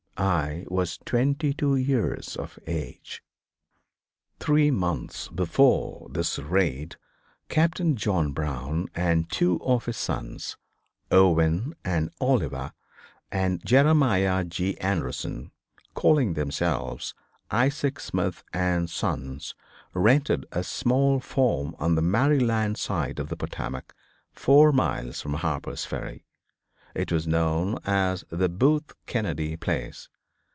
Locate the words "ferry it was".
25.83-27.25